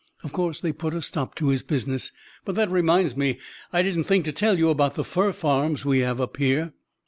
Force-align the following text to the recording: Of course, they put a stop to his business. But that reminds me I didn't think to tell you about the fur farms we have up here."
Of 0.23 0.31
course, 0.33 0.59
they 0.59 0.71
put 0.73 0.95
a 0.95 1.01
stop 1.03 1.35
to 1.35 1.49
his 1.49 1.61
business. 1.61 2.11
But 2.43 2.55
that 2.55 2.71
reminds 2.71 3.15
me 3.15 3.37
I 3.71 3.83
didn't 3.83 4.05
think 4.05 4.25
to 4.25 4.31
tell 4.31 4.57
you 4.57 4.71
about 4.71 4.95
the 4.95 5.03
fur 5.03 5.31
farms 5.31 5.85
we 5.85 5.99
have 5.99 6.19
up 6.19 6.37
here." 6.37 6.73